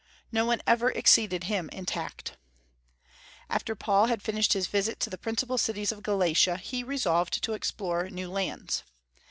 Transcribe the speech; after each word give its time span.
No 0.31 0.45
one 0.47 0.63
ever 0.65 0.89
exceeded 0.89 1.43
him 1.43 1.69
in 1.69 1.85
tact. 1.85 2.35
After 3.51 3.75
Paul 3.75 4.07
had 4.07 4.23
finished 4.23 4.53
his 4.53 4.65
visit 4.65 4.99
to 5.01 5.11
the 5.11 5.15
principal 5.19 5.59
cities 5.59 5.91
of 5.91 6.01
Galatia, 6.01 6.57
he 6.57 6.81
resolved 6.83 7.43
to 7.43 7.53
explore 7.53 8.09
new 8.09 8.27
lands. 8.31 8.81